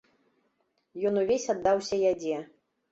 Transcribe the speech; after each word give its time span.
Ён 1.11 1.21
увесь 1.25 1.49
аддаўся 1.57 2.03
ядзе. 2.11 2.45